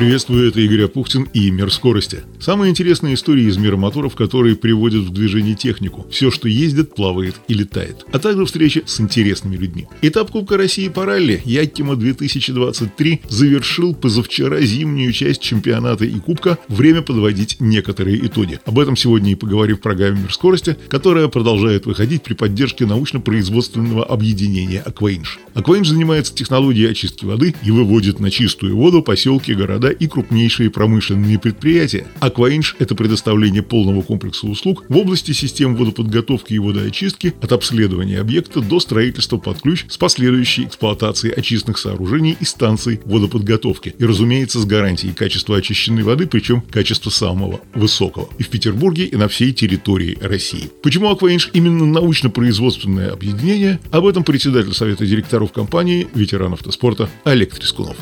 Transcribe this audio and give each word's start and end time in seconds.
Приветствую, 0.00 0.48
это 0.48 0.58
Игорь 0.60 0.84
Апухтин 0.84 1.28
и 1.34 1.50
«Мир 1.50 1.70
скорости». 1.70 2.20
Самые 2.40 2.70
интересные 2.70 3.12
истории 3.12 3.44
из 3.44 3.58
мира 3.58 3.76
моторов, 3.76 4.16
которые 4.16 4.56
приводят 4.56 5.02
в 5.02 5.12
движение 5.12 5.54
технику. 5.54 6.06
Все, 6.10 6.30
что 6.30 6.48
ездит, 6.48 6.94
плавает 6.94 7.34
и 7.48 7.52
летает. 7.52 8.06
А 8.10 8.18
также 8.18 8.46
встречи 8.46 8.82
с 8.86 8.98
интересными 8.98 9.56
людьми. 9.56 9.88
Этап 10.00 10.30
Кубка 10.30 10.56
России 10.56 10.88
по 10.88 11.04
ралли 11.04 11.42
Якима 11.44 11.96
2023 11.96 13.20
завершил 13.28 13.94
позавчера 13.94 14.62
зимнюю 14.62 15.12
часть 15.12 15.42
чемпионата 15.42 16.06
и 16.06 16.18
Кубка. 16.18 16.56
Время 16.68 17.02
подводить 17.02 17.58
некоторые 17.60 18.24
итоги. 18.24 18.58
Об 18.64 18.78
этом 18.78 18.96
сегодня 18.96 19.32
и 19.32 19.34
поговорим 19.34 19.76
в 19.76 19.80
программе 19.80 20.18
«Мир 20.18 20.32
скорости», 20.32 20.78
которая 20.88 21.28
продолжает 21.28 21.84
выходить 21.84 22.22
при 22.22 22.32
поддержке 22.32 22.86
научно-производственного 22.86 24.06
объединения 24.06 24.80
«Акваинж». 24.80 25.38
«Акваинж» 25.52 25.88
занимается 25.88 26.34
технологией 26.34 26.90
очистки 26.90 27.26
воды 27.26 27.54
и 27.62 27.70
выводит 27.70 28.18
на 28.18 28.30
чистую 28.30 28.78
воду 28.78 29.02
поселки, 29.02 29.52
города 29.52 29.89
и 29.90 30.06
крупнейшие 30.06 30.70
промышленные 30.70 31.38
предприятия. 31.38 32.06
Акваинж– 32.20 32.76
это 32.78 32.94
предоставление 32.94 33.62
полного 33.62 34.02
комплекса 34.02 34.46
услуг 34.46 34.84
в 34.88 34.96
области 34.96 35.32
систем 35.32 35.76
водоподготовки 35.76 36.54
и 36.54 36.58
водоочистки 36.58 37.34
от 37.40 37.52
обследования 37.52 38.20
объекта 38.20 38.60
до 38.60 38.80
строительства 38.80 39.38
под 39.38 39.60
ключ 39.60 39.86
с 39.88 39.96
последующей 39.96 40.64
эксплуатацией 40.64 41.34
очистных 41.34 41.78
сооружений 41.78 42.36
и 42.38 42.44
станций 42.44 43.00
водоподготовки. 43.04 43.94
И, 43.98 44.04
разумеется, 44.04 44.60
с 44.60 44.64
гарантией 44.64 45.12
качества 45.12 45.56
очищенной 45.56 46.02
воды, 46.02 46.26
причем 46.26 46.62
качества 46.62 47.10
самого 47.10 47.60
высокого. 47.74 48.28
И 48.38 48.42
в 48.42 48.48
Петербурге, 48.48 49.04
и 49.04 49.16
на 49.16 49.28
всей 49.28 49.52
территории 49.52 50.18
России. 50.20 50.70
Почему 50.82 51.10
Акваинж 51.10 51.50
именно 51.52 51.86
научно-производственное 51.86 53.12
объединение? 53.12 53.80
Об 53.90 54.06
этом 54.06 54.24
председатель 54.24 54.74
Совета 54.74 55.06
директоров 55.06 55.52
компании, 55.52 56.06
ветеран 56.14 56.52
автоспорта 56.52 57.08
Олег 57.24 57.54
Трескунов. 57.54 57.96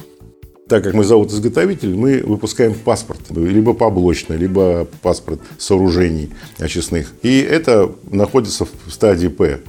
Так 0.69 0.85
как 0.85 0.93
мы 0.93 1.03
завод-изготовитель, 1.03 1.95
мы 1.95 2.23
выпускаем 2.23 2.75
паспорт, 2.75 3.21
либо 3.31 3.73
поблочный, 3.73 4.37
либо 4.37 4.87
паспорт 5.01 5.41
сооружений 5.57 6.31
очистных. 6.59 7.15
И 7.23 7.41
это 7.41 7.91
находится 8.11 8.67
в 8.67 8.93
стадии 8.93 9.29
П, 9.29 9.61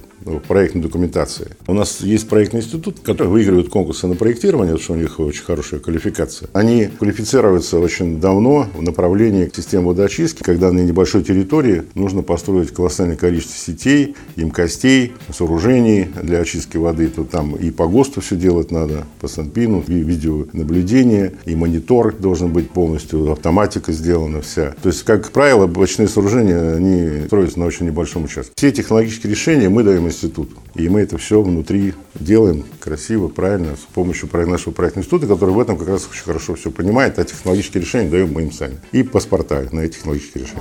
проектной 0.46 0.82
документации. 0.82 1.48
У 1.66 1.74
нас 1.74 2.00
есть 2.00 2.28
проектный 2.28 2.60
институт, 2.60 3.00
который 3.00 3.28
выигрывает 3.28 3.68
конкурсы 3.68 4.06
на 4.06 4.14
проектирование, 4.14 4.74
потому 4.74 4.82
что 4.82 4.92
у 4.92 4.96
них 4.96 5.20
очень 5.20 5.44
хорошая 5.44 5.80
квалификация. 5.80 6.48
Они 6.52 6.86
квалифицируются 6.86 7.78
очень 7.78 8.20
давно 8.20 8.68
в 8.74 8.82
направлении 8.82 9.50
системы 9.54 9.88
водоочистки, 9.88 10.42
когда 10.42 10.70
на 10.72 10.80
небольшой 10.80 11.22
территории 11.22 11.84
нужно 11.94 12.22
построить 12.22 12.70
колоссальное 12.70 13.16
количество 13.16 13.56
сетей, 13.56 14.16
емкостей, 14.36 15.12
сооружений 15.32 16.08
для 16.22 16.40
очистки 16.40 16.76
воды. 16.76 17.08
То 17.08 17.24
там 17.24 17.56
и 17.56 17.70
по 17.70 17.86
ГОСТу 17.86 18.20
все 18.20 18.36
делать 18.36 18.70
надо, 18.70 19.04
по 19.20 19.28
Санпину, 19.28 19.84
и 19.86 19.92
видеонаблюдение, 19.92 21.34
и 21.44 21.54
монитор 21.54 22.14
должен 22.14 22.52
быть 22.52 22.70
полностью, 22.70 23.30
автоматика 23.32 23.92
сделана 23.92 24.42
вся. 24.42 24.74
То 24.82 24.88
есть, 24.88 25.02
как 25.02 25.30
правило, 25.30 25.66
блочные 25.66 26.08
сооружения, 26.08 26.74
они 26.74 27.26
строятся 27.26 27.58
на 27.58 27.66
очень 27.66 27.86
небольшом 27.86 28.24
участке. 28.24 28.52
Все 28.56 28.70
технологические 28.70 29.30
решения 29.30 29.68
мы 29.68 29.82
даем 29.82 30.09
институту. 30.10 30.56
И 30.74 30.88
мы 30.88 31.00
это 31.00 31.18
все 31.18 31.42
внутри 31.42 31.94
делаем 32.14 32.64
красиво, 32.78 33.28
правильно, 33.28 33.76
с 33.76 33.86
помощью 33.94 34.28
нашего 34.32 34.72
проектного 34.72 35.04
института, 35.04 35.26
который 35.26 35.50
в 35.50 35.60
этом 35.60 35.76
как 35.76 35.88
раз 35.88 36.08
очень 36.10 36.24
хорошо 36.24 36.54
все 36.54 36.70
понимает, 36.70 37.18
а 37.18 37.24
технологические 37.24 37.82
решения 37.82 38.08
даем 38.10 38.32
мы 38.32 38.42
им 38.42 38.52
сами. 38.52 38.78
И 38.92 39.02
паспорта 39.02 39.66
на 39.72 39.80
эти 39.80 39.94
технологические 39.94 40.44
решения. 40.44 40.60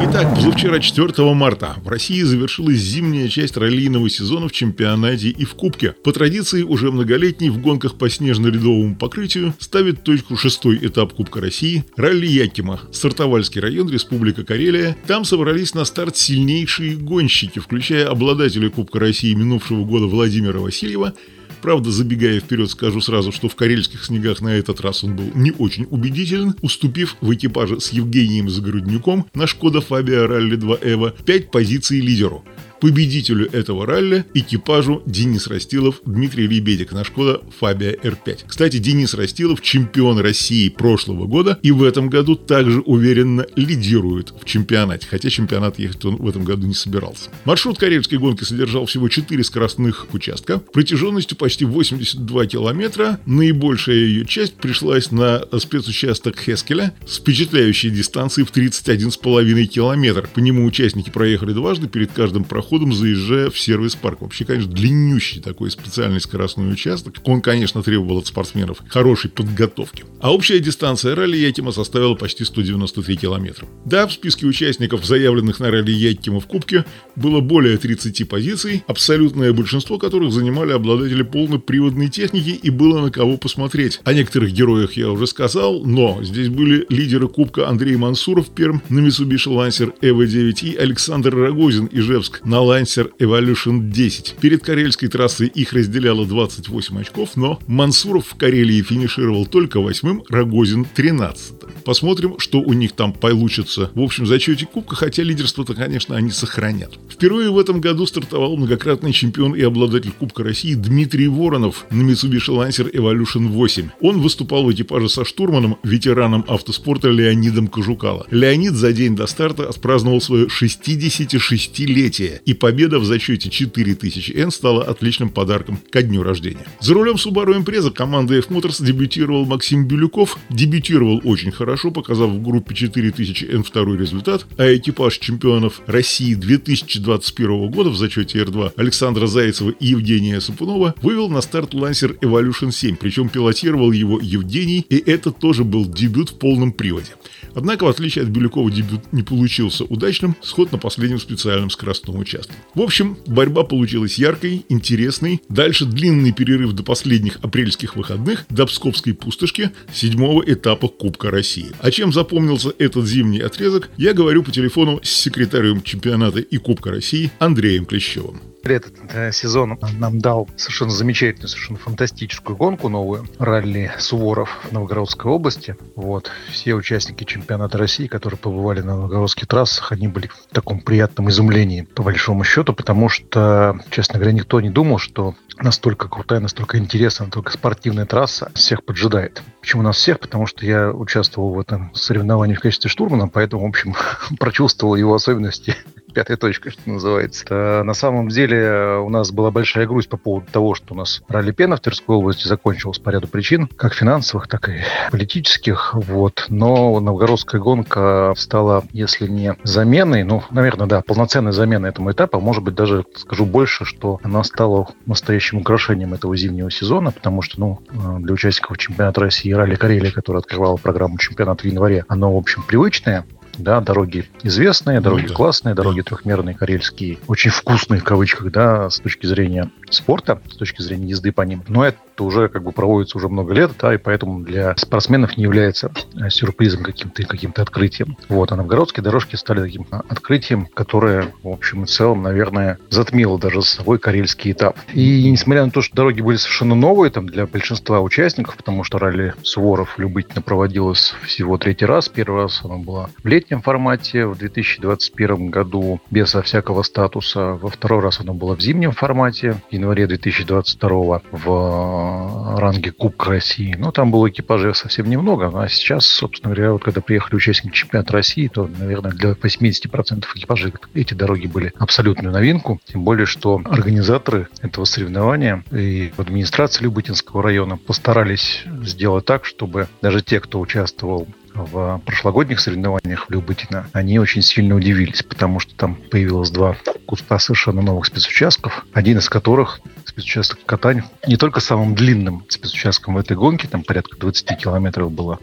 Итак, 0.00 0.32
позавчера 0.32 0.78
4 0.78 1.34
марта 1.34 1.76
в 1.82 1.88
России 1.88 2.22
завершилась 2.22 2.76
зимняя 2.76 3.28
часть 3.28 3.56
раллийного 3.56 4.08
сезона 4.08 4.46
в 4.46 4.52
чемпионате 4.52 5.30
и 5.30 5.44
в 5.44 5.54
Кубке. 5.54 5.96
По 6.04 6.12
традиции, 6.12 6.62
уже 6.62 6.92
многолетний 6.92 7.48
в 7.48 7.58
гонках 7.60 7.98
по 7.98 8.08
снежно-ледовому 8.08 8.94
покрытию 8.94 9.54
ставит 9.58 10.04
точку 10.04 10.36
шестой 10.36 10.78
этап 10.82 11.14
Кубка 11.14 11.40
России– 11.40 11.84
ралли 11.96 12.26
Якима, 12.26 12.80
Сартовальский 12.92 13.60
район, 13.60 13.90
Республика 13.90 14.44
Карелия. 14.44 14.96
Там 15.08 15.24
собрались 15.24 15.74
на 15.74 15.84
старт 15.84 16.16
сильнейшие 16.16 16.96
гонщики, 16.96 17.58
включая 17.58 18.06
обладателя 18.08 18.70
Кубка 18.70 19.00
России 19.00 19.34
минувшего 19.34 19.84
года 19.84 20.06
Владимира 20.06 20.60
Васильева– 20.60 21.14
Правда, 21.62 21.90
забегая 21.90 22.40
вперед, 22.40 22.70
скажу 22.70 23.00
сразу, 23.00 23.32
что 23.32 23.48
в 23.48 23.56
карельских 23.56 24.04
снегах 24.04 24.40
на 24.40 24.48
этот 24.48 24.80
раз 24.80 25.04
он 25.04 25.16
был 25.16 25.30
не 25.34 25.52
очень 25.52 25.86
убедителен, 25.90 26.54
уступив 26.62 27.16
в 27.20 27.32
экипаже 27.32 27.80
с 27.80 27.90
Евгением 27.90 28.48
Загороднюком 28.48 29.26
на 29.34 29.46
Шкода 29.46 29.80
Фабия 29.80 30.26
Ралли 30.26 30.56
2 30.56 30.78
Эва 30.82 31.14
5 31.24 31.50
позиций 31.50 32.00
лидеру– 32.00 32.44
победителю 32.80 33.50
этого 33.52 33.86
ралли, 33.86 34.24
экипажу 34.34 35.02
Денис 35.06 35.46
Растилов, 35.46 36.00
Дмитрий 36.04 36.46
Лебедик 36.46 36.92
на 36.92 37.04
Шкода 37.04 37.42
Фабия 37.58 37.92
R5. 37.94 38.40
Кстати, 38.46 38.78
Денис 38.78 39.14
Растилов 39.14 39.60
чемпион 39.62 40.18
России 40.18 40.68
прошлого 40.68 41.26
года 41.26 41.58
и 41.62 41.70
в 41.70 41.82
этом 41.82 42.08
году 42.08 42.36
также 42.36 42.80
уверенно 42.80 43.46
лидирует 43.56 44.32
в 44.40 44.44
чемпионате, 44.44 45.06
хотя 45.10 45.28
чемпионат 45.30 45.78
ехать 45.78 46.04
он 46.04 46.16
в 46.16 46.28
этом 46.28 46.44
году 46.44 46.66
не 46.66 46.74
собирался. 46.74 47.30
Маршрут 47.44 47.78
карельской 47.78 48.18
гонки 48.18 48.44
содержал 48.44 48.86
всего 48.86 49.08
4 49.08 49.42
скоростных 49.44 50.06
участка, 50.12 50.58
протяженностью 50.58 51.36
почти 51.36 51.64
82 51.64 52.46
километра. 52.46 53.20
Наибольшая 53.26 53.96
ее 53.96 54.26
часть 54.26 54.54
пришлась 54.54 55.10
на 55.10 55.42
спецучасток 55.58 56.38
Хескеля 56.38 56.94
с 57.06 57.18
впечатляющей 57.18 57.90
дистанцией 57.90 58.46
в 58.46 58.52
31,5 58.52 59.64
километр. 59.66 60.28
По 60.32 60.38
нему 60.38 60.64
участники 60.64 61.10
проехали 61.10 61.52
дважды 61.52 61.88
перед 61.88 62.12
каждым 62.12 62.44
проходом 62.44 62.67
ходом 62.68 62.92
заезжая 62.92 63.50
в 63.50 63.58
сервис-парк. 63.58 64.20
Вообще, 64.20 64.44
конечно, 64.44 64.70
длиннющий 64.70 65.40
такой 65.40 65.70
специальный 65.70 66.20
скоростной 66.20 66.70
участок. 66.70 67.16
Он, 67.24 67.40
конечно, 67.40 67.82
требовал 67.82 68.18
от 68.18 68.26
спортсменов 68.26 68.78
хорошей 68.88 69.30
подготовки. 69.30 70.04
А 70.20 70.32
общая 70.32 70.58
дистанция 70.60 71.14
ралли 71.14 71.36
Якима 71.36 71.72
составила 71.72 72.14
почти 72.14 72.44
193 72.44 73.16
километра. 73.16 73.66
Да, 73.84 74.06
в 74.06 74.12
списке 74.12 74.46
участников, 74.46 75.04
заявленных 75.06 75.60
на 75.60 75.70
ралли 75.70 75.92
Якима 75.92 76.40
в 76.40 76.46
Кубке, 76.46 76.84
было 77.16 77.40
более 77.40 77.78
30 77.78 78.28
позиций, 78.28 78.84
абсолютное 78.86 79.52
большинство 79.52 79.98
которых 79.98 80.32
занимали 80.32 80.72
обладатели 80.72 81.22
полноприводной 81.22 82.08
техники 82.08 82.50
и 82.50 82.70
было 82.70 83.00
на 83.00 83.10
кого 83.10 83.36
посмотреть. 83.36 84.00
О 84.04 84.12
некоторых 84.12 84.52
героях 84.52 84.92
я 84.94 85.10
уже 85.10 85.26
сказал, 85.26 85.84
но 85.84 86.18
здесь 86.22 86.48
были 86.48 86.84
лидеры 86.88 87.28
Кубка 87.28 87.68
Андрей 87.68 87.96
Мансуров 87.96 88.50
Перм 88.50 88.82
на 88.88 88.98
Mitsubishi 88.98 89.48
Lancer 89.48 89.92
EV9 90.00 90.72
и 90.72 90.76
Александр 90.76 91.34
Рогозин 91.34 91.88
Ижевск 91.90 92.44
на 92.44 92.57
Lancer 92.58 93.10
Evolution 93.18 93.90
10. 93.90 94.36
Перед 94.40 94.62
карельской 94.62 95.08
трассой 95.08 95.48
их 95.48 95.72
разделяло 95.72 96.26
28 96.26 97.00
очков, 97.00 97.30
но 97.36 97.58
Мансуров 97.66 98.26
в 98.26 98.36
Карелии 98.36 98.82
финишировал 98.82 99.46
только 99.46 99.80
восьмым, 99.80 100.22
Рогозин 100.28 100.84
13 100.84 101.58
Посмотрим, 101.84 102.38
что 102.38 102.60
у 102.60 102.72
них 102.74 102.92
там 102.92 103.12
получится 103.12 103.90
в 103.94 104.00
общем 104.00 104.26
зачете 104.26 104.66
Кубка, 104.66 104.94
хотя 104.94 105.22
лидерство-то, 105.22 105.74
конечно, 105.74 106.16
они 106.16 106.30
сохранят. 106.30 106.98
Впервые 107.10 107.50
в 107.50 107.58
этом 107.58 107.80
году 107.80 108.06
стартовал 108.06 108.56
многократный 108.56 109.12
чемпион 109.12 109.54
и 109.54 109.62
обладатель 109.62 110.12
Кубка 110.12 110.44
России 110.44 110.74
Дмитрий 110.74 111.28
Воронов 111.28 111.86
на 111.90 112.02
Mitsubishi 112.02 112.54
Lancer 112.54 112.92
Evolution 112.92 113.48
8. 113.48 113.90
Он 114.00 114.20
выступал 114.20 114.64
в 114.64 114.72
экипаже 114.72 115.08
со 115.08 115.24
штурманом, 115.24 115.78
ветераном 115.82 116.44
автоспорта 116.46 117.08
Леонидом 117.08 117.68
Кожукало. 117.68 118.26
Леонид 118.30 118.74
за 118.74 118.92
день 118.92 119.16
до 119.16 119.26
старта 119.26 119.68
отпраздновал 119.68 120.20
свое 120.20 120.46
66-летие 120.46 122.40
и 122.48 122.54
победа 122.54 122.98
в 122.98 123.04
зачете 123.04 123.50
4000 123.50 124.32
N 124.32 124.50
стала 124.50 124.82
отличным 124.82 125.28
подарком 125.28 125.78
ко 125.90 126.02
дню 126.02 126.22
рождения. 126.22 126.66
За 126.80 126.94
рулем 126.94 127.16
Subaru 127.16 127.62
Impreza 127.62 127.90
команды 127.90 128.38
F-Motors 128.38 128.82
дебютировал 128.82 129.44
Максим 129.44 129.86
Бирюков. 129.86 130.38
Дебютировал 130.48 131.20
очень 131.24 131.52
хорошо, 131.52 131.90
показав 131.90 132.30
в 132.30 132.42
группе 132.42 132.74
4000 132.74 133.44
N 133.52 133.62
второй 133.62 133.98
результат, 133.98 134.46
а 134.56 134.74
экипаж 134.74 135.18
чемпионов 135.18 135.82
России 135.86 136.32
2021 136.32 137.70
года 137.70 137.90
в 137.90 137.98
зачете 137.98 138.38
R2 138.38 138.72
Александра 138.76 139.26
Зайцева 139.26 139.68
и 139.68 139.88
Евгения 139.88 140.40
Сапунова 140.40 140.94
вывел 141.02 141.28
на 141.28 141.42
старт 141.42 141.74
Lancer 141.74 142.18
Evolution 142.20 142.72
7, 142.72 142.96
причем 142.96 143.28
пилотировал 143.28 143.92
его 143.92 144.18
Евгений, 144.22 144.86
и 144.88 144.96
это 144.96 145.32
тоже 145.32 145.64
был 145.64 145.84
дебют 145.84 146.30
в 146.30 146.38
полном 146.38 146.72
приводе. 146.72 147.12
Однако, 147.58 147.82
в 147.82 147.88
отличие 147.88 148.22
от 148.22 148.30
Бирюкова, 148.30 148.70
дебют 148.70 149.12
не 149.12 149.24
получился 149.24 149.82
удачным, 149.82 150.36
сход 150.42 150.70
на 150.70 150.78
последнем 150.78 151.18
специальном 151.18 151.70
скоростном 151.70 152.16
участке. 152.20 152.54
В 152.76 152.80
общем, 152.80 153.18
борьба 153.26 153.64
получилась 153.64 154.16
яркой, 154.16 154.64
интересной. 154.68 155.42
Дальше 155.48 155.84
длинный 155.84 156.30
перерыв 156.30 156.72
до 156.74 156.84
последних 156.84 157.38
апрельских 157.42 157.96
выходных, 157.96 158.46
до 158.48 158.64
Псковской 158.66 159.12
пустошки, 159.12 159.72
седьмого 159.92 160.44
этапа 160.46 160.86
Кубка 160.86 161.32
России. 161.32 161.72
А 161.80 161.90
чем 161.90 162.12
запомнился 162.12 162.72
этот 162.78 163.08
зимний 163.08 163.40
отрезок, 163.40 163.90
я 163.96 164.12
говорю 164.12 164.44
по 164.44 164.52
телефону 164.52 165.00
с 165.02 165.10
секретарем 165.10 165.82
чемпионата 165.82 166.38
и 166.38 166.58
Кубка 166.58 166.92
России 166.92 167.32
Андреем 167.40 167.86
Клещевым. 167.86 168.47
Этот 168.64 168.94
э, 169.12 169.32
сезон 169.32 169.78
нам 169.98 170.18
дал 170.18 170.48
совершенно 170.56 170.90
замечательную, 170.90 171.48
совершенно 171.48 171.78
фантастическую 171.78 172.56
гонку 172.56 172.88
новую. 172.88 173.26
Ралли 173.38 173.92
Суворов 173.98 174.58
в 174.64 174.72
Новгородской 174.72 175.30
области. 175.30 175.76
Вот. 175.96 176.30
Все 176.50 176.74
участники 176.74 177.24
чемпионата 177.24 177.78
России, 177.78 178.06
которые 178.06 178.38
побывали 178.38 178.80
на 178.80 178.96
новгородских 178.96 179.46
трассах, 179.46 179.92
они 179.92 180.08
были 180.08 180.28
в 180.28 180.52
таком 180.52 180.80
приятном 180.80 181.30
изумлении, 181.30 181.82
по 181.82 182.02
большому 182.02 182.44
счету, 182.44 182.74
потому 182.74 183.08
что, 183.08 183.80
честно 183.90 184.18
говоря, 184.18 184.32
никто 184.32 184.60
не 184.60 184.70
думал, 184.70 184.98
что 184.98 185.34
настолько 185.58 186.08
крутая, 186.08 186.40
настолько 186.40 186.78
интересная, 186.78 187.26
настолько 187.26 187.52
спортивная 187.52 188.06
трасса 188.06 188.50
всех 188.54 188.84
поджидает. 188.84 189.42
Почему 189.60 189.82
нас 189.82 189.96
всех? 189.96 190.20
Потому 190.20 190.46
что 190.46 190.64
я 190.64 190.90
участвовал 190.90 191.54
в 191.54 191.60
этом 191.60 191.94
соревновании 191.94 192.54
в 192.54 192.60
качестве 192.60 192.90
штурмана, 192.90 193.28
поэтому, 193.28 193.64
в 193.64 193.68
общем, 193.68 193.94
прочувствовал 194.38 194.94
его 194.94 195.14
особенности 195.14 195.76
пятая 196.12 196.36
точка, 196.36 196.70
что 196.70 196.80
называется. 196.86 197.44
А 197.50 197.82
на 197.82 197.94
самом 197.94 198.28
деле 198.28 198.98
у 198.98 199.08
нас 199.08 199.30
была 199.30 199.50
большая 199.50 199.86
грусть 199.86 200.08
по 200.08 200.16
поводу 200.16 200.46
того, 200.50 200.74
что 200.74 200.94
у 200.94 200.96
нас 200.96 201.22
ралли 201.28 201.52
Пена 201.52 201.76
в 201.76 201.80
Тверской 201.80 202.16
области 202.16 202.46
закончилась 202.46 202.98
по 202.98 203.10
ряду 203.10 203.28
причин, 203.28 203.68
как 203.76 203.94
финансовых, 203.94 204.48
так 204.48 204.68
и 204.68 204.80
политических. 205.10 205.94
Вот. 205.94 206.46
Но 206.48 206.98
новгородская 207.00 207.60
гонка 207.60 208.34
стала, 208.36 208.84
если 208.92 209.26
не 209.26 209.56
заменой, 209.62 210.24
ну, 210.24 210.42
наверное, 210.50 210.86
да, 210.86 211.02
полноценной 211.02 211.52
заменой 211.52 211.90
этому 211.90 212.12
этапу, 212.12 212.38
а 212.38 212.40
может 212.40 212.62
быть, 212.62 212.74
даже 212.74 213.04
скажу 213.16 213.44
больше, 213.46 213.84
что 213.84 214.20
она 214.22 214.42
стала 214.44 214.88
настоящим 215.06 215.58
украшением 215.58 216.14
этого 216.14 216.36
зимнего 216.36 216.70
сезона, 216.70 217.10
потому 217.10 217.42
что, 217.42 217.60
ну, 217.60 217.80
для 218.18 218.32
участников 218.32 218.78
чемпионата 218.78 219.20
России 219.20 219.52
ралли 219.52 219.74
Карелия, 219.74 220.12
который 220.12 220.38
открывал 220.38 220.78
программу 220.78 221.18
чемпионата 221.18 221.62
в 221.62 221.66
январе, 221.66 222.04
оно, 222.08 222.34
в 222.34 222.36
общем, 222.36 222.62
привычное, 222.62 223.24
да, 223.58 223.80
дороги 223.80 224.28
известные, 224.42 225.00
дороги 225.00 225.22
ну, 225.22 225.28
да. 225.28 225.34
классные, 225.34 225.74
дороги 225.74 226.00
трехмерные, 226.00 226.54
карельские, 226.54 227.18
очень 227.26 227.50
вкусные 227.50 228.00
в 228.00 228.04
кавычках, 228.04 228.50
да, 228.50 228.90
с 228.90 228.98
точки 229.00 229.26
зрения 229.26 229.70
спорта, 229.90 230.40
с 230.50 230.56
точки 230.56 230.82
зрения 230.82 231.08
езды 231.08 231.32
по 231.32 231.42
ним. 231.42 231.62
Но 231.68 231.84
это 231.84 231.98
уже 232.18 232.48
как 232.48 232.62
бы 232.62 232.72
проводится 232.72 233.18
уже 233.18 233.28
много 233.28 233.54
лет, 233.54 233.72
да, 233.80 233.94
и 233.94 233.98
поэтому 233.98 234.40
для 234.40 234.76
спортсменов 234.76 235.36
не 235.36 235.44
является 235.44 235.92
э, 236.14 236.30
сюрпризом 236.30 236.82
каким-то 236.82 237.22
каким-то 237.24 237.62
открытием. 237.62 238.16
Вот, 238.28 238.52
а 238.52 238.56
новгородские 238.56 239.02
дорожки 239.02 239.36
стали 239.36 239.60
таким 239.60 239.86
а, 239.90 240.02
открытием, 240.08 240.66
которое, 240.66 241.32
в 241.42 241.48
общем 241.48 241.84
и 241.84 241.86
целом, 241.86 242.22
наверное, 242.22 242.78
затмило 242.90 243.38
даже 243.38 243.62
с 243.62 243.70
собой 243.70 243.98
карельский 243.98 244.52
этап. 244.52 244.76
И 244.92 245.30
несмотря 245.30 245.64
на 245.64 245.70
то, 245.70 245.82
что 245.82 245.94
дороги 245.96 246.20
были 246.20 246.36
совершенно 246.36 246.74
новые 246.74 247.10
там 247.10 247.26
для 247.26 247.46
большинства 247.46 248.00
участников, 248.00 248.56
потому 248.56 248.84
что 248.84 248.98
ралли 248.98 249.34
Суворов 249.42 249.98
Любытина 249.98 250.42
проводилось 250.42 251.14
всего 251.24 251.58
третий 251.58 251.86
раз. 251.86 252.08
Первый 252.08 252.42
раз 252.42 252.60
она 252.64 252.76
была 252.76 253.10
в 253.22 253.26
летнем 253.26 253.47
формате 253.62 254.26
в 254.26 254.36
2021 254.36 255.50
году 255.50 256.00
без 256.10 256.34
всякого 256.34 256.82
статуса. 256.82 257.54
Во 257.54 257.68
второй 257.68 258.02
раз 258.02 258.20
она 258.20 258.32
была 258.32 258.54
в 258.54 258.60
зимнем 258.60 258.92
формате 258.92 259.56
в 259.70 259.72
январе 259.72 260.06
2022 260.06 261.22
в 261.32 262.58
ранге 262.58 262.92
Кубка 262.92 263.30
России. 263.30 263.74
Но 263.78 263.90
там 263.90 264.10
было 264.10 264.28
экипажей 264.28 264.74
совсем 264.74 265.08
немного. 265.08 265.50
А 265.54 265.68
сейчас, 265.68 266.06
собственно 266.06 266.54
говоря, 266.54 266.72
вот 266.72 266.84
когда 266.84 267.00
приехали 267.00 267.36
участники 267.36 267.74
чемпионата 267.74 268.12
России, 268.12 268.48
то, 268.48 268.68
наверное, 268.78 269.12
для 269.12 269.32
80% 269.32 270.24
экипажей 270.34 270.72
эти 270.94 271.14
дороги 271.14 271.46
были 271.46 271.72
абсолютную 271.78 272.32
новинку. 272.32 272.80
Тем 272.84 273.04
более, 273.04 273.26
что 273.26 273.60
организаторы 273.64 274.48
этого 274.60 274.84
соревнования 274.84 275.64
и 275.72 276.12
администрация 276.16 276.84
Любытинского 276.84 277.42
района 277.42 277.76
постарались 277.76 278.64
сделать 278.82 279.24
так, 279.24 279.44
чтобы 279.44 279.88
даже 280.02 280.22
те, 280.22 280.40
кто 280.40 280.60
участвовал 280.60 281.26
в 281.58 282.00
прошлогодних 282.04 282.60
соревнованиях 282.60 283.26
в 283.26 283.30
Любытино, 283.30 283.88
они 283.92 284.18
очень 284.18 284.42
сильно 284.42 284.74
удивились, 284.74 285.22
потому 285.22 285.60
что 285.60 285.74
там 285.74 285.96
появилось 285.96 286.50
два 286.50 286.76
куска 287.06 287.38
совершенно 287.38 287.82
новых 287.82 288.06
спецучастков, 288.06 288.86
один 288.92 289.18
из 289.18 289.28
которых 289.28 289.80
спецучасток 290.04 290.58
Катань 290.64 291.02
не 291.26 291.36
только 291.36 291.60
самым 291.60 291.94
длинным 291.94 292.44
спецучастком 292.48 293.14
в 293.14 293.18
этой 293.18 293.36
гонке, 293.36 293.68
там 293.68 293.82
порядка 293.82 294.16
20 294.18 294.58
километров 294.58 295.10
было, 295.12 295.38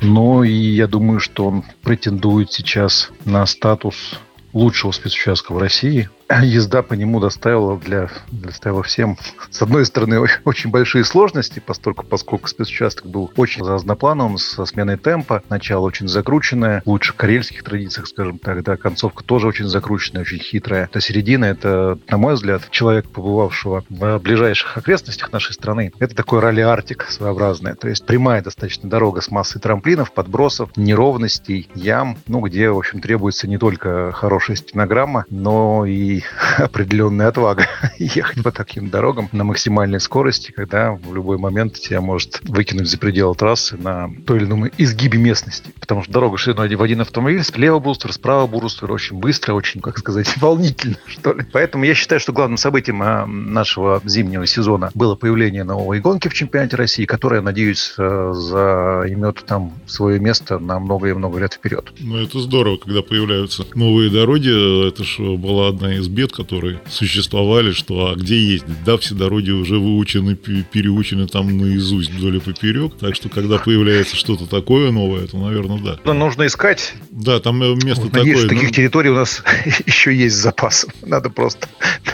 но 0.00 0.44
и 0.44 0.52
я 0.52 0.86
думаю, 0.86 1.20
что 1.20 1.46
он 1.46 1.64
претендует 1.82 2.52
сейчас 2.52 3.10
на 3.24 3.44
статус 3.46 4.18
лучшего 4.52 4.92
спецучастка 4.92 5.52
в 5.52 5.58
России, 5.58 6.08
езда 6.42 6.82
по 6.82 6.94
нему 6.94 7.20
доставила 7.20 7.78
для, 7.78 8.08
доставила 8.30 8.82
всем, 8.82 9.18
с 9.50 9.60
одной 9.62 9.84
стороны, 9.86 10.20
очень 10.44 10.70
большие 10.70 11.04
сложности, 11.04 11.62
поскольку, 11.64 12.06
поскольку 12.06 12.48
спецучасток 12.48 13.06
был 13.06 13.30
очень 13.36 13.62
разноплановым, 13.62 14.38
со 14.38 14.64
сменой 14.64 14.96
темпа. 14.96 15.42
Начало 15.48 15.86
очень 15.86 16.08
закрученное, 16.08 16.82
лучше 16.86 17.12
в 17.12 17.16
карельских 17.16 17.62
традициях, 17.64 18.06
скажем 18.06 18.38
так, 18.38 18.62
да, 18.62 18.76
концовка 18.76 19.24
тоже 19.24 19.48
очень 19.48 19.66
закрученная, 19.66 20.22
очень 20.22 20.38
хитрая. 20.38 20.88
То 20.92 21.00
середина, 21.00 21.46
это, 21.46 21.98
на 22.08 22.16
мой 22.16 22.34
взгляд, 22.34 22.62
человек, 22.70 23.08
побывавшего 23.08 23.84
в 23.88 24.18
ближайших 24.18 24.76
окрестностях 24.76 25.32
нашей 25.32 25.52
страны, 25.52 25.92
это 25.98 26.14
такой 26.14 26.40
ралли 26.40 26.60
Арктик 26.60 27.06
своеобразное. 27.08 27.74
То 27.74 27.88
есть 27.88 28.06
прямая 28.06 28.42
достаточно 28.42 28.88
дорога 28.88 29.20
с 29.20 29.30
массой 29.30 29.60
трамплинов, 29.60 30.12
подбросов, 30.12 30.70
неровностей, 30.76 31.68
ям, 31.74 32.18
ну, 32.26 32.40
где, 32.40 32.70
в 32.70 32.78
общем, 32.78 33.00
требуется 33.00 33.48
не 33.48 33.58
только 33.58 34.12
хорошая 34.12 34.56
стенограмма, 34.56 35.24
но 35.30 35.84
и 35.86 36.19
определенная 36.58 37.28
отвага 37.28 37.66
ехать 37.98 38.42
по 38.42 38.50
таким 38.50 38.90
дорогам 38.90 39.28
на 39.32 39.44
максимальной 39.44 40.00
скорости, 40.00 40.52
когда 40.52 40.92
в 40.92 41.14
любой 41.14 41.38
момент 41.38 41.74
тебя 41.74 42.00
может 42.00 42.40
выкинуть 42.42 42.88
за 42.88 42.98
пределы 42.98 43.34
трассы 43.34 43.76
на 43.76 44.10
той 44.26 44.38
или 44.38 44.44
ином 44.44 44.68
изгибе 44.78 45.18
местности. 45.18 45.72
Потому 45.80 46.02
что 46.02 46.12
дорога 46.12 46.38
шириной 46.38 46.74
в 46.74 46.82
один 46.82 47.00
автомобиль, 47.00 47.42
слева 47.42 47.78
бустер, 47.78 48.12
справа 48.12 48.46
бустер, 48.46 48.90
очень 48.92 49.18
быстро, 49.18 49.54
очень, 49.54 49.80
как 49.80 49.98
сказать, 49.98 50.36
волнительно, 50.40 50.96
что 51.06 51.32
ли. 51.32 51.44
Поэтому 51.52 51.84
я 51.84 51.94
считаю, 51.94 52.20
что 52.20 52.32
главным 52.32 52.56
событием 52.56 53.02
а, 53.02 53.26
нашего 53.26 54.00
зимнего 54.04 54.46
сезона 54.46 54.90
было 54.94 55.14
появление 55.14 55.64
новой 55.64 56.00
гонки 56.00 56.28
в 56.28 56.34
чемпионате 56.34 56.76
России, 56.76 57.04
которая, 57.04 57.40
надеюсь, 57.40 57.94
э, 57.98 58.32
займет 58.34 59.44
там 59.46 59.72
свое 59.86 60.20
место 60.20 60.58
на 60.58 60.78
много 60.78 61.08
и 61.08 61.12
много 61.12 61.38
лет 61.38 61.54
вперед. 61.54 61.92
Ну, 61.98 62.16
это 62.18 62.38
здорово, 62.40 62.76
когда 62.76 63.02
появляются 63.02 63.64
новые 63.74 64.10
дороги. 64.10 64.88
Это 64.88 65.04
же 65.04 65.36
была 65.36 65.68
одна 65.68 65.94
из 65.94 66.08
бед, 66.10 66.32
которые 66.32 66.80
существовали, 66.88 67.72
что 67.72 68.10
а 68.12 68.14
где 68.14 68.38
ездить? 68.38 68.84
Да, 68.84 68.96
все 68.98 69.14
дороги 69.14 69.50
уже 69.50 69.78
выучены, 69.78 70.34
переучены 70.34 71.26
там 71.26 71.56
наизусть 71.56 72.10
вдоль 72.10 72.36
и 72.36 72.40
поперек. 72.40 72.96
Так 72.98 73.14
что, 73.14 73.28
когда 73.28 73.58
появляется 73.58 74.16
что-то 74.16 74.46
такое 74.46 74.90
новое, 74.90 75.26
то, 75.26 75.38
наверное, 75.38 75.78
да. 75.78 75.98
Но 76.04 76.12
нужно 76.12 76.46
искать. 76.46 76.94
Да, 77.10 77.40
там 77.40 77.62
э, 77.62 77.74
место 77.84 78.02
вот, 78.02 78.12
такое. 78.12 78.32
Надеюсь, 78.32 78.48
таких 78.48 78.68
ну... 78.68 78.74
территорий 78.74 79.10
у 79.10 79.14
нас 79.14 79.42
еще 79.86 80.14
есть 80.14 80.36
запас. 80.36 80.86
Надо 81.02 81.30
просто 81.30 81.68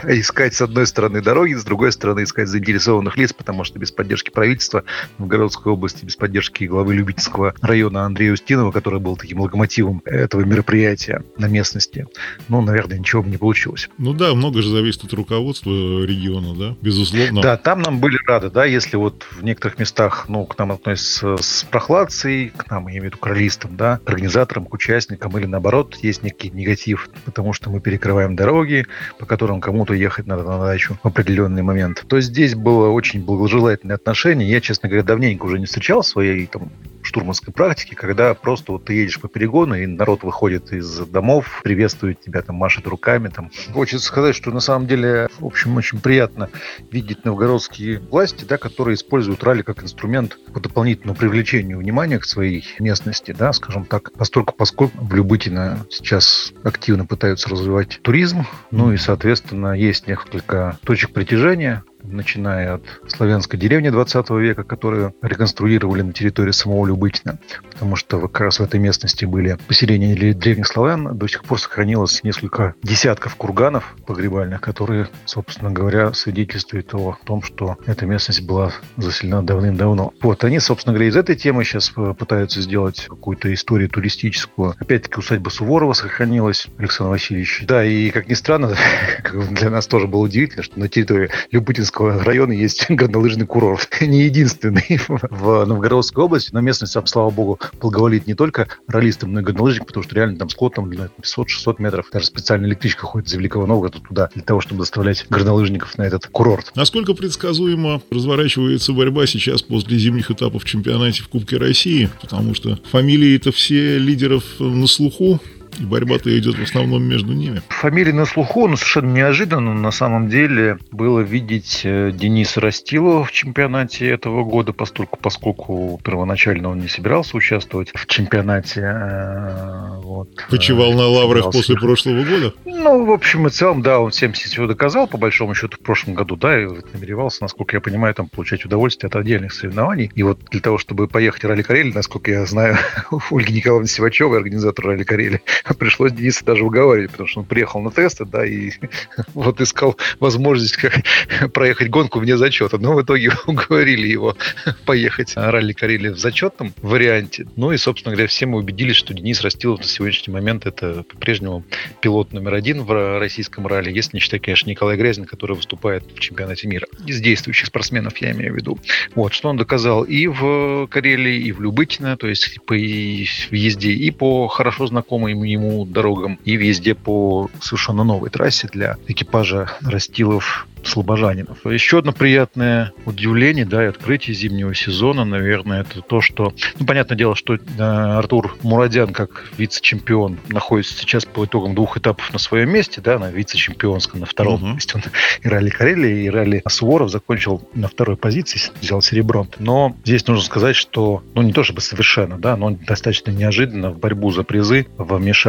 искать 0.05 0.55
с 0.55 0.61
одной 0.61 0.87
стороны 0.87 1.23
дороги, 1.23 1.55
с 1.55 1.65
другой 1.65 1.93
стороны 1.93 2.25
искать 2.25 2.49
заинтересованных 2.49 3.17
лиц, 3.17 3.33
потому 3.33 3.65
что 3.65 3.79
без 3.79 3.91
поддержки 3.91 4.31
правительства 4.31 4.85
в 5.19 5.27
Городской 5.27 5.73
области, 5.73 6.05
без 6.05 6.17
поддержки 6.17 6.65
главы 6.65 6.95
Любительского 6.95 7.55
района 7.61 8.05
Андрея 8.05 8.33
Устинова, 8.33 8.71
который 8.73 9.01
был 9.01 9.17
таким 9.17 9.41
локомотивом 9.41 10.03
этого 10.05 10.43
мероприятия 10.43 11.23
на 11.39 11.47
местности, 11.47 12.07
ну, 12.49 12.61
наверное, 12.61 12.99
ничего 12.99 13.23
бы 13.23 13.31
не 13.31 13.37
получилось 13.37 13.86
случилось. 13.87 13.99
Ну 13.99 14.13
да, 14.13 14.35
много 14.35 14.63
же 14.63 14.71
зависит 14.71 15.05
от 15.05 15.13
руководства 15.13 16.05
региона, 16.05 16.55
да, 16.55 16.77
безусловно. 16.81 17.43
Да, 17.43 17.57
там 17.57 17.83
нам 17.83 18.01
были 18.01 18.19
рады, 18.27 18.51
да, 18.51 18.65
если 18.65 18.97
вот 18.97 19.27
в 19.31 19.43
некоторых 19.43 19.79
местах, 19.79 20.27
ну, 20.29 20.45
к 20.45 20.59
нам 20.59 20.73
относятся 20.73 21.37
с 21.39 21.65
прохладцей, 21.71 22.51
к 22.57 22.71
нам, 22.71 22.89
я 22.89 22.93
имею 22.95 23.03
в 23.03 23.05
виду, 23.07 23.19
к 23.19 23.27
ролистам, 23.27 23.77
да, 23.77 24.01
к 24.05 24.09
организаторам, 24.09 24.67
к 24.67 24.75
участникам, 24.75 25.37
или 25.39 25.47
наоборот, 25.47 25.97
есть 26.03 26.23
некий 26.23 26.51
негатив, 26.51 27.09
потому 27.25 27.53
что 27.53 27.71
мы 27.71 27.81
перекрываем 27.81 28.37
дороги, 28.37 28.87
по 29.19 29.27
которым 29.27 29.61
кому-то 29.61 29.95
ехать 29.95 30.27
надо 30.27 30.45
на 30.45 30.59
дачу 30.59 30.99
в 31.03 31.07
определенный 31.07 31.63
момент, 31.63 32.05
то 32.07 32.21
здесь 32.21 32.55
было 32.55 32.89
очень 32.89 33.25
благожелательное 33.25 33.97
отношение. 33.97 34.51
Я, 34.51 34.61
честно 34.61 34.89
говоря, 34.89 35.05
давненько 35.05 35.47
уже 35.47 35.59
не 35.59 35.67
встречал 35.67 36.03
своей 36.03 36.47
там 36.47 36.71
штурманской 37.07 37.53
практике, 37.53 37.97
когда 37.97 38.35
просто 38.35 38.73
вот 38.73 38.85
ты 38.85 38.95
едешь 38.95 39.21
по 39.21 39.29
перегону, 39.29 39.75
и 39.75 39.87
народ 39.87 40.23
выходит 40.23 40.73
из 40.73 40.99
домов, 41.07 41.61
приветствует 41.63 42.21
тебя, 42.21 42.43
там, 42.43 42.57
машет 42.57 42.87
руками. 42.87 43.29
Там. 43.29 43.51
Хочется 43.73 44.07
сказать, 44.07 44.35
что 44.35 44.51
на 44.51 44.61
самом 44.61 44.87
деле, 44.87 45.29
в 45.39 45.47
общем, 45.47 45.77
очень 45.77 46.01
приятно 46.01 46.51
видеть 46.91 47.25
новгородские 47.25 48.01
власти, 48.01 48.45
да, 48.45 48.59
которые 48.59 48.95
используют 48.95 49.43
ралли 49.45 49.63
как 49.63 49.83
инструмент 49.83 50.39
по 50.53 50.61
дополнительному 50.61 51.17
привлечению 51.17 51.79
внимания 51.79 52.19
к 52.19 52.25
своей 52.25 52.65
местности, 52.79 53.35
да, 53.37 53.53
скажем 53.53 53.85
так, 53.85 54.13
поскольку, 54.13 54.55
поскольку 54.55 54.99
в 54.99 55.15
Любытино 55.15 55.87
сейчас 55.91 56.53
активно 56.63 57.07
пытаются 57.07 57.49
развивать 57.49 58.01
туризм, 58.03 58.47
ну 58.71 58.93
и, 58.93 58.97
соответственно, 58.97 59.73
есть 59.73 60.07
несколько 60.07 60.79
точек 60.85 61.13
притяжения, 61.13 61.85
начиная 62.11 62.75
от 62.75 62.83
славянской 63.09 63.59
деревни 63.59 63.91
20 63.91 64.31
века, 64.31 64.65
которую 64.65 65.15
реконструировали 65.23 66.03
на 66.03 66.13
территории 66.13 66.53
самого 66.53 66.87
Любытина, 66.87 67.39
потому 67.71 67.97
что 67.97 68.21
как 68.21 68.41
раз 68.41 68.59
в 68.59 68.63
этой 68.63 68.81
местности 68.81 69.25
были 69.25 69.59
поселения 69.67 70.35
древних 70.35 70.67
славян, 70.67 71.17
до 71.17 71.27
сих 71.27 71.45
пор 71.45 71.61
сохранилось 71.61 72.23
несколько 72.23 72.75
десятков 72.83 73.37
курганов 73.37 73.95
погребальных, 74.07 74.61
которые, 74.61 75.09
собственно 75.25 75.71
говоря, 75.71 76.13
свидетельствуют 76.13 76.95
о 76.95 77.17
том, 77.25 77.43
что 77.43 77.77
эта 77.87 78.07
местность 78.07 78.43
была 78.43 78.73
заселена 78.97 79.43
давным-давно. 79.43 80.13
Вот, 80.21 80.45
они, 80.45 80.59
собственно 80.61 80.93
говоря, 80.93 81.09
из 81.09 81.17
этой 81.17 81.37
темы 81.37 81.65
сейчас 81.65 81.91
пытаются 82.19 82.61
сделать 82.61 83.07
какую-то 83.09 83.53
историю 83.53 83.89
туристическую. 83.89 84.75
Опять-таки, 84.79 85.19
усадьба 85.19 85.49
Суворова 85.49 85.93
сохранилась, 85.93 86.69
Александр 86.79 87.13
Васильевич. 87.13 87.65
Да, 87.67 87.85
и, 87.85 88.11
как 88.11 88.29
ни 88.29 88.35
странно, 88.35 88.75
для 89.51 89.71
нас 89.71 89.87
тоже 89.87 90.07
было 90.07 90.23
удивительно, 90.23 90.63
что 90.63 90.79
на 90.79 90.89
территории 90.89 91.31
Любутинского 91.51 91.96
района 92.01 92.53
есть 92.53 92.87
горнолыжный 92.89 93.47
курорт. 93.47 93.89
Не 94.01 94.25
единственный 94.25 95.01
в 95.09 95.65
Новгородской 95.65 96.25
области, 96.25 96.51
но 96.53 96.61
местность, 96.61 96.97
слава 97.07 97.31
богу, 97.31 97.61
благоволит 97.81 98.27
не 98.27 98.35
только 98.35 98.69
ролистам, 98.87 99.33
но 99.33 99.41
и 99.41 99.43
горнолыжникам, 99.43 99.87
потому 99.87 100.05
что 100.05 100.15
реально 100.15 100.39
там 100.39 100.49
склон 100.49 100.71
там 100.71 100.91
500-600 100.91 101.77
метров. 101.79 102.09
Даже 102.13 102.27
специальная 102.27 102.69
электричка 102.69 103.07
ходит 103.07 103.29
из 103.29 103.35
Великого 103.35 103.67
Новгорода 103.67 104.01
туда 104.01 104.31
для 104.35 104.43
того, 104.43 104.61
чтобы 104.61 104.81
доставлять 104.81 105.27
горнолыжников 105.31 105.97
на 105.99 106.03
этот 106.03 106.27
курорт. 106.27 106.73
Насколько 106.75 107.15
предсказуемо 107.15 108.03
разворачивается 108.11 108.93
борьба 108.93 109.27
сейчас 109.27 109.63
после 109.63 109.99
зимних 109.99 110.31
этапов 110.31 110.65
чемпионате 110.65 111.23
в 111.23 111.29
Кубке 111.29 111.57
России? 111.57 112.11
Потому 112.21 112.55
что 112.55 112.79
фамилии-то 112.91 113.53
все 113.53 113.99
лидеров 113.99 114.45
на 114.59 114.87
слуху. 114.87 115.41
И 115.79 115.85
борьба-то 115.85 116.37
идет 116.39 116.57
в 116.59 116.63
основном 116.63 117.05
между 117.05 117.33
ними. 117.33 117.63
Фамилии 117.69 118.13
на 118.13 118.25
слуху, 118.25 118.67
но 118.69 118.77
совершенно 118.77 119.13
неожиданно 119.13 119.75
на 119.75 119.91
самом 119.91 120.29
деле 120.29 120.79
было 120.91 121.21
видеть 121.21 121.83
э, 121.85 122.13
Дениса 122.13 122.61
Растилова 122.61 123.25
в 123.25 123.33
чемпионате 123.33 124.09
этого 124.09 124.45
года, 124.45 124.73
поскольку, 124.73 125.19
поскольку 125.21 126.01
первоначально 126.03 126.71
он 126.71 126.81
не 126.81 126.89
собирался 126.89 127.37
участвовать 127.37 127.91
в 127.95 128.07
чемпионате. 128.07 128.81
Э, 128.81 130.01
вот, 130.03 130.31
Почевал 130.51 130.93
на 130.93 131.07
лаврах 131.07 131.53
после 131.53 131.77
прошлого 131.77 132.25
года? 132.25 132.55
Ну, 132.65 133.05
в 133.05 133.11
общем 133.11 133.47
и 133.47 133.51
целом, 133.51 133.83
да, 133.83 134.01
он 134.01 134.11
всем 134.11 134.35
себя 134.35 134.67
доказал, 134.67 135.07
по 135.07 135.19
большому 135.19 135.55
счету, 135.55 135.77
в 135.77 135.81
прошлом 135.81 136.15
году, 136.15 136.37
да, 136.37 136.63
и 136.63 136.67
намеревался, 136.93 137.43
насколько 137.43 137.77
я 137.77 137.81
понимаю, 137.81 138.15
там 138.15 138.29
получать 138.29 138.65
удовольствие 138.65 139.09
от 139.09 139.17
отдельных 139.17 139.53
соревнований. 139.53 140.11
И 140.15 140.23
вот 140.23 140.39
для 140.51 140.61
того, 140.61 140.79
чтобы 140.79 141.09
поехать 141.09 141.43
в 141.43 141.47
ралли 141.47 141.63
Карелии, 141.63 141.93
насколько 141.93 142.31
я 142.31 142.47
знаю, 142.47 142.77
Ольги 143.31 143.55
Николаевны 143.55 143.89
Сивачевой, 143.89 144.39
организатор 144.39 144.87
ралли 144.87 145.05
Карелии, 145.05 145.43
пришлось 145.79 146.13
Дениса 146.13 146.45
даже 146.45 146.65
уговаривать, 146.65 147.11
потому 147.11 147.29
что 147.29 147.41
он 147.41 147.47
приехал 147.47 147.81
на 147.81 147.91
тесты, 147.91 148.25
да, 148.25 148.45
и 148.47 148.73
вот 149.35 149.61
искал 149.61 149.97
возможность 150.21 150.77
как 150.77 151.03
проехать 151.53 151.91
гонку 151.91 152.21
вне 152.21 152.37
зачета. 152.37 152.79
Но 152.79 152.95
в 152.95 153.03
итоге 153.03 153.33
уговорили 153.47 154.07
его 154.07 154.37
поехать 154.85 155.33
ралли 155.37 155.73
Карелии 155.73 156.11
в 156.11 156.19
зачетном 156.19 156.73
варианте. 156.83 157.47
Ну 157.57 157.73
и, 157.73 157.77
собственно 157.77 158.15
говоря, 158.15 158.29
все 158.29 158.47
мы 158.47 158.59
убедились, 158.59 158.97
что 158.97 159.15
Денис 159.15 159.41
Растилов 159.41 159.81
на 159.81 159.87
сегодняшний 159.87 160.33
момент 160.33 160.67
это 160.67 161.03
по-прежнему 161.03 161.65
пилот 162.01 162.33
номер 162.33 162.55
один 162.55 162.83
в 162.83 163.19
российском 163.19 163.67
ралли, 163.67 163.93
если 163.93 164.17
не 164.17 164.21
считать, 164.21 164.43
конечно, 164.43 164.71
Николай 164.71 164.97
Грязин, 164.97 165.25
который 165.25 165.57
выступает 165.57 166.05
в 166.15 166.21
чемпионате 166.21 166.69
мира. 166.69 166.87
Из 167.07 167.21
действующих 167.21 167.67
спортсменов 167.67 168.17
я 168.19 168.33
имею 168.33 168.53
в 168.53 168.57
виду. 168.57 168.79
Вот, 169.15 169.33
что 169.33 169.49
он 169.49 169.57
доказал 169.57 170.05
и 170.05 170.27
в 170.27 170.87
Карелии, 170.89 171.47
и 171.47 171.53
в 171.53 171.61
Любытино, 171.61 172.17
то 172.17 172.29
есть 172.29 172.59
по 172.67 172.75
езде, 172.75 173.93
и 173.93 174.11
по 174.11 174.49
хорошо 174.49 174.87
знакомым 174.87 175.43
ему 175.43 175.45
дорогам, 175.87 176.39
и 176.45 176.57
везде 176.57 176.95
по 176.95 177.51
совершенно 177.61 178.05
новой 178.05 178.31
трассе 178.31 178.69
для 178.73 178.97
экипажа 179.07 179.71
Растилов 179.83 180.67
слобожанинов. 180.87 181.65
Еще 181.67 181.99
одно 181.99 182.13
приятное 182.13 182.93
удивление, 183.05 183.65
да, 183.65 183.85
и 183.85 183.89
открытие 183.89 184.35
зимнего 184.35 184.75
сезона, 184.75 185.25
наверное, 185.25 185.83
это 185.83 186.01
то, 186.01 186.21
что, 186.21 186.55
ну, 186.79 186.87
понятное 186.87 187.17
дело, 187.17 187.35
что 187.35 187.55
э, 187.55 187.59
Артур 187.79 188.57
Мурадян, 188.63 189.13
как 189.13 189.51
вице-чемпион, 189.59 190.39
находится 190.49 190.95
сейчас 190.95 191.25
по 191.25 191.45
итогам 191.45 191.75
двух 191.75 191.99
этапов 191.99 192.33
на 192.33 192.39
своем 192.39 192.71
месте, 192.71 193.01
да, 193.01 193.19
на 193.19 193.31
вице-чемпионском, 193.31 194.21
на 194.21 194.27
втором. 194.27 194.63
Uh-huh. 194.63 194.71
То 194.71 194.75
есть 194.77 194.95
он 194.95 195.03
и 195.43 195.49
ралли 195.49 195.71
Карелии, 195.71 196.25
и 196.25 196.31
ралли 196.31 196.63
Суворов 196.69 197.11
закончил 197.11 197.69
на 197.75 197.89
второй 197.89 198.17
позиции, 198.17 198.61
взял 198.81 199.03
серебро. 199.03 199.47
Но 199.59 199.97
здесь 200.05 200.27
нужно 200.27 200.45
сказать, 200.45 200.77
что, 200.77 201.23
ну, 201.35 201.43
не 201.43 201.53
то 201.53 201.63
чтобы 201.63 201.81
совершенно, 201.81 202.39
да, 202.39 202.57
но 202.57 202.71
достаточно 202.71 203.31
неожиданно 203.31 203.91
в 203.91 203.99
борьбу 203.99 204.31
за 204.31 204.45
призы 204.45 204.87
вмешались 204.99 205.46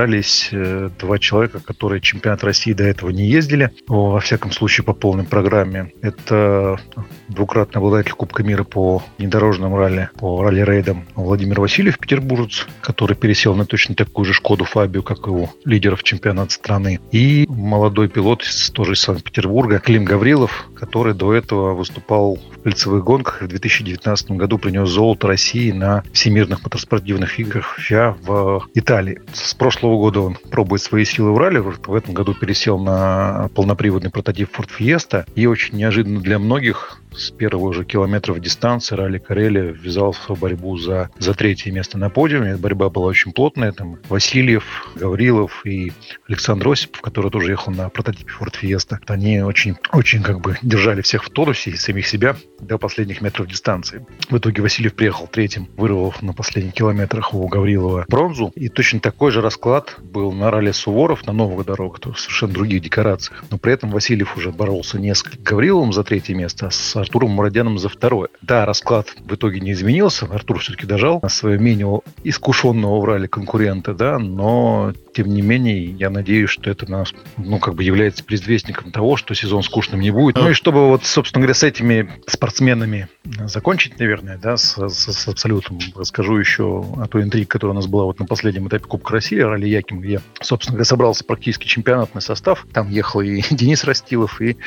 э, 0.52 0.90
два 1.00 1.20
человека, 1.20 1.60
которые 1.60 2.02
чемпионат 2.02 2.44
России 2.44 2.74
до 2.74 2.84
этого 2.84 3.10
не 3.10 3.26
ездили, 3.28 3.72
во 3.88 4.20
всяком 4.20 4.52
случае 4.52 4.86
по 4.86 4.94
полной 4.94 5.24
программе. 5.24 5.92
Это 6.02 6.80
двукратный 7.28 7.80
обладатель 7.80 8.14
Кубка 8.14 8.44
мира 8.44 8.64
по 8.64 9.04
внедорожным 9.18 9.76
ралли, 9.76 10.10
по 10.20 10.44
ралли-рейдам 10.44 11.06
Владимир 11.16 11.60
Васильев, 11.60 11.98
петербуржец, 11.98 12.68
который 12.82 13.16
пересел 13.16 13.56
на 13.56 13.66
точно 13.66 13.96
такую 13.96 14.26
же 14.26 14.34
Шкоду 14.34 14.66
Фабию, 14.66 15.04
как 15.04 15.28
и 15.28 15.30
у 15.30 15.50
лидеров 15.66 16.04
чемпионата 16.04 16.54
страны. 16.54 17.00
И 17.12 17.46
молодой 17.50 18.08
пилот 18.10 18.44
тоже 18.74 18.94
из 18.94 19.02
Санкт-Петербурга 19.02 19.80
Клим 19.80 20.06
Гаврилов, 20.06 20.70
который 20.76 21.14
до 21.14 21.34
этого 21.34 21.74
выступал 21.74 22.36
в 22.36 22.62
кольцевых 22.64 23.04
гонках 23.04 23.42
и 23.42 23.46
в 23.46 23.48
2019 23.48 24.32
году 24.32 24.58
принес 24.58 24.90
золото 24.90 25.28
России 25.28 25.72
на 25.72 26.04
всемирных 26.14 26.64
мотоспортивных 26.64 27.40
играх 27.40 27.80
ФИА 27.80 28.16
в 28.22 28.68
Италии. 28.74 29.22
С 29.34 29.54
прошлого 29.54 29.87
года 29.96 30.22
он 30.22 30.36
пробует 30.36 30.82
свои 30.82 31.06
силы 31.06 31.34
в 31.34 31.38
ралли, 31.38 31.60
в 31.60 31.94
этом 31.94 32.14
году 32.14 32.34
пересел 32.34 32.80
на 32.80 33.50
полноприводный 33.56 34.10
прототип 34.10 34.50
Ford 34.58 34.70
Fiesta. 34.78 35.26
И 35.36 35.46
очень 35.46 35.78
неожиданно 35.78 36.20
для 36.20 36.40
многих 36.40 37.02
с 37.18 37.32
первого 37.32 37.74
же 37.74 37.84
километров 37.84 38.40
дистанции 38.40 38.96
Ралли 38.96 39.18
Карелия 39.18 39.74
ввязался 39.74 40.36
в 40.36 40.40
борьбу 40.40 40.78
за, 40.78 41.10
за 41.18 41.34
третье 41.34 41.72
место 41.72 41.98
на 41.98 42.10
подиуме. 42.10 42.58
Борьба 42.58 42.90
была 42.90 43.08
очень 43.08 43.34
плотная. 43.34 43.72
Там 43.72 43.98
Васильев, 44.10 44.92
Гаврилов 44.96 45.66
и 45.66 45.92
Александр 46.28 46.70
Осипов, 46.70 47.02
который 47.02 47.32
тоже 47.32 47.52
ехал 47.52 47.72
на 47.72 47.90
прототипе 47.90 48.32
Ford 48.40 48.54
Fiesta. 48.62 48.98
Они 49.08 49.42
очень, 49.42 49.76
очень 49.92 50.22
как 50.22 50.42
бы 50.42 50.58
держали 50.62 51.02
всех 51.02 51.24
в 51.24 51.30
тонусе 51.30 51.72
и 51.72 51.76
самих 51.76 52.08
себя 52.08 52.36
до 52.60 52.78
последних 52.78 53.22
метров 53.22 53.48
дистанции. 53.48 54.06
В 54.30 54.38
итоге 54.38 54.62
Васильев 54.62 54.94
приехал 54.94 55.28
третьим, 55.28 55.68
вырвал 55.76 56.14
на 56.22 56.34
последних 56.34 56.74
километрах 56.74 57.34
у 57.34 57.48
Гаврилова 57.48 58.06
бронзу. 58.08 58.52
И 58.56 58.70
точно 58.70 59.00
такой 59.00 59.32
же 59.32 59.42
расклад 59.42 59.67
был 60.02 60.32
на 60.32 60.52
ралли 60.52 60.72
Суворов 60.72 61.26
на 61.26 61.34
новых 61.34 61.66
дорогах, 61.66 62.00
то 62.00 62.14
совершенно 62.14 62.54
других 62.54 62.82
декорациях. 62.82 63.44
Но 63.50 63.58
при 63.58 63.74
этом 63.74 63.90
Васильев 63.90 64.38
уже 64.38 64.52
боролся 64.52 65.00
не 65.00 65.14
с 65.14 65.24
Гавриловым 65.24 65.94
за 65.94 66.04
третье 66.04 66.36
место, 66.36 66.68
а 66.68 66.72
с 66.72 66.96
Артуром 66.96 67.32
Мурадяном 67.32 67.78
за 67.78 67.90
второе. 67.90 68.30
Да, 68.42 68.66
расклад 68.66 69.14
в 69.20 69.34
итоге 69.34 69.60
не 69.60 69.72
изменился. 69.72 70.26
Артур 70.26 70.60
все-таки 70.60 70.86
дожал 70.86 71.20
на 71.22 71.30
свое 71.30 71.60
менее 71.60 72.02
искушенного 72.24 73.00
в 73.00 73.06
ралли 73.06 73.28
конкурента, 73.28 73.94
да, 73.94 74.20
но 74.20 74.94
тем 75.18 75.30
не 75.30 75.42
менее, 75.42 75.84
я 75.84 76.12
надеюсь, 76.12 76.52
что 76.52 76.70
это 76.70 76.90
нас, 76.90 77.12
ну, 77.38 77.58
как 77.58 77.74
бы 77.74 77.84
является 77.84 78.24
предвестником 78.24 78.92
того, 78.92 79.18
что 79.18 79.34
сезон 79.34 79.64
скучным 79.64 80.00
не 80.00 80.12
будет. 80.12 80.36
Ну 80.36 80.52
и 80.52 80.54
чтобы 80.54 80.90
вот, 80.90 81.06
собственно 81.06 81.42
говоря, 81.42 81.56
с 81.56 81.64
этими 81.64 82.10
спортсменами 82.28 83.08
закончить, 83.46 83.98
наверное, 84.00 84.38
да, 84.38 84.58
с, 84.58 84.78
с, 84.78 85.12
с 85.12 85.28
абсолютом, 85.28 85.80
расскажу 85.96 86.38
еще 86.38 86.86
о 86.98 87.08
той 87.08 87.24
интриге, 87.24 87.48
которая 87.48 87.74
у 87.74 87.76
нас 87.76 87.88
была 87.88 88.04
вот 88.04 88.20
на 88.20 88.26
последнем 88.26 88.68
этапе 88.68 88.86
Кубка 88.86 89.14
России, 89.14 89.40
ралли 89.58 89.68
Яким, 89.68 90.00
где, 90.02 90.22
собственно 90.42 90.76
говоря, 90.76 90.86
собрался 90.86 91.24
практически 91.24 91.68
чемпионатный 91.68 92.22
состав. 92.22 92.66
Там 92.74 92.90
ехал 92.90 93.22
и 93.22 93.42
Денис 93.52 93.84
Растилов, 93.84 94.42
и 94.42 94.58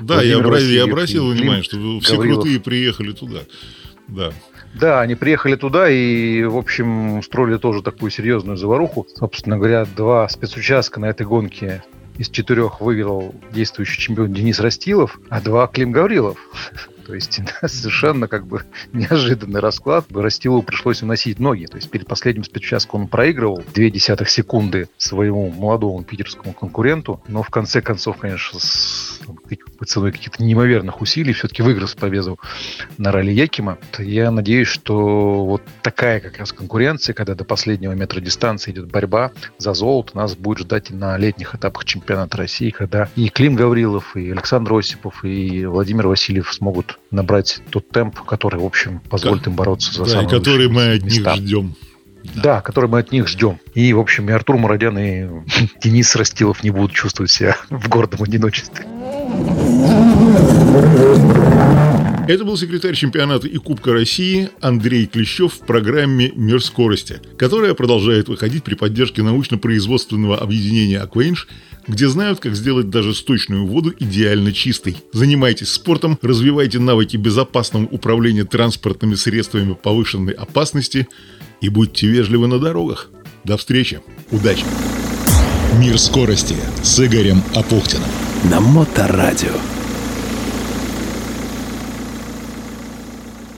Да, 0.00 0.22
я, 0.22 0.38
обратил, 0.38 0.68
я 0.68 0.84
обратил 0.84 1.30
внимание, 1.30 1.62
что 1.62 1.76
все 2.00 2.16
Гаврилов. 2.16 2.42
крутые 2.42 2.60
приехали 2.60 3.12
туда. 3.12 3.40
Да. 4.08 4.32
Да, 4.74 5.00
они 5.00 5.14
приехали 5.14 5.56
туда 5.56 5.90
и, 5.90 6.44
в 6.44 6.56
общем, 6.56 7.18
устроили 7.18 7.56
тоже 7.56 7.82
такую 7.82 8.10
серьезную 8.10 8.56
заваруху. 8.56 9.06
Собственно 9.14 9.56
говоря, 9.56 9.86
два 9.86 10.28
спецучастка 10.28 11.00
на 11.00 11.06
этой 11.06 11.26
гонке 11.26 11.82
из 12.18 12.28
четырех 12.28 12.80
выиграл 12.80 13.34
действующий 13.52 14.00
чемпион 14.00 14.32
Денис 14.32 14.60
Растилов, 14.60 15.20
а 15.30 15.40
два 15.40 15.66
Клим 15.68 15.92
Гаврилов. 15.92 16.38
То 17.08 17.14
есть 17.14 17.40
да, 17.62 17.66
совершенно 17.68 18.28
как 18.28 18.46
бы 18.46 18.62
неожиданный 18.92 19.60
расклад. 19.60 20.04
Растилову 20.14 20.62
пришлось 20.62 21.02
уносить 21.02 21.40
ноги. 21.40 21.64
То 21.64 21.76
есть 21.76 21.90
перед 21.90 22.06
последним 22.06 22.44
спецучастком 22.44 23.02
он 23.02 23.08
проигрывал 23.08 23.64
две 23.74 23.90
десятых 23.90 24.28
секунды 24.28 24.88
своему 24.98 25.50
молодому 25.50 26.04
питерскому 26.04 26.52
конкуренту. 26.52 27.22
Но 27.26 27.42
в 27.42 27.48
конце 27.48 27.80
концов, 27.80 28.18
конечно, 28.18 28.60
с 28.60 29.20
ценой 29.86 30.12
каких-то 30.12 30.42
неимоверных 30.42 31.00
усилий 31.00 31.32
все-таки 31.32 31.62
выиграл 31.62 31.88
с 31.88 31.94
победу 31.94 32.38
на 32.98 33.10
ралли 33.10 33.30
Якима. 33.30 33.78
Я 33.98 34.30
надеюсь, 34.30 34.68
что 34.68 35.46
вот 35.46 35.62
такая 35.82 36.20
как 36.20 36.36
раз 36.38 36.52
конкуренция, 36.52 37.14
когда 37.14 37.34
до 37.34 37.44
последнего 37.44 37.92
метра 37.92 38.20
дистанции 38.20 38.72
идет 38.72 38.90
борьба 38.90 39.32
за 39.56 39.72
золото, 39.72 40.14
нас 40.14 40.36
будет 40.36 40.58
ждать 40.58 40.90
на 40.90 41.16
летних 41.16 41.54
этапах 41.54 41.86
чемпионата 41.86 42.36
России, 42.36 42.68
когда 42.68 43.08
и 43.16 43.30
Клим 43.30 43.54
Гаврилов, 43.54 44.14
и 44.14 44.30
Александр 44.30 44.74
Осипов, 44.74 45.24
и 45.24 45.64
Владимир 45.64 46.08
Васильев 46.08 46.52
смогут 46.52 46.97
набрать 47.10 47.60
тот 47.70 47.88
темп, 47.88 48.20
который, 48.22 48.60
в 48.60 48.64
общем, 48.64 49.00
позволит 49.08 49.46
им 49.46 49.54
бороться 49.54 49.92
за 49.92 50.04
да, 50.04 50.10
самые 50.10 50.28
который 50.28 50.68
мы 50.68 50.94
от 50.94 51.04
них 51.04 51.34
ждем. 51.36 51.74
Да. 52.34 52.42
да, 52.42 52.60
который 52.60 52.90
мы 52.90 52.98
от 52.98 53.12
них 53.12 53.28
ждем. 53.28 53.58
И, 53.74 53.92
в 53.92 54.00
общем, 54.00 54.28
и 54.28 54.32
Артур 54.32 54.58
Мурадян, 54.58 54.98
и 54.98 55.26
Денис 55.82 56.14
Растилов 56.14 56.62
не 56.62 56.70
будут 56.70 56.92
чувствовать 56.92 57.30
себя 57.30 57.56
в 57.70 57.88
гордом 57.88 58.22
одиночестве. 58.22 58.84
Это 62.28 62.44
был 62.44 62.58
секретарь 62.58 62.94
чемпионата 62.94 63.48
и 63.48 63.56
Кубка 63.56 63.94
России 63.94 64.50
Андрей 64.60 65.06
Клещев 65.06 65.54
в 65.54 65.60
программе 65.60 66.30
«Мир 66.36 66.62
скорости», 66.62 67.22
которая 67.38 67.72
продолжает 67.72 68.28
выходить 68.28 68.64
при 68.64 68.74
поддержке 68.74 69.22
научно-производственного 69.22 70.36
объединения 70.36 70.98
«Аквейнш», 71.00 71.48
где 71.86 72.06
знают, 72.06 72.38
как 72.38 72.54
сделать 72.54 72.90
даже 72.90 73.14
сточную 73.14 73.64
воду 73.64 73.94
идеально 73.98 74.52
чистой. 74.52 74.98
Занимайтесь 75.10 75.70
спортом, 75.70 76.18
развивайте 76.20 76.78
навыки 76.78 77.16
безопасного 77.16 77.86
управления 77.86 78.44
транспортными 78.44 79.14
средствами 79.14 79.72
повышенной 79.72 80.34
опасности 80.34 81.08
и 81.62 81.70
будьте 81.70 82.08
вежливы 82.08 82.46
на 82.46 82.58
дорогах. 82.58 83.08
До 83.44 83.56
встречи. 83.56 84.02
Удачи! 84.30 84.64
Мир 85.78 85.98
скорости 85.98 86.56
с 86.82 87.02
Игорем 87.02 87.42
Апухтиным. 87.54 88.10
На 88.50 88.60
Моторадио. 88.60 89.77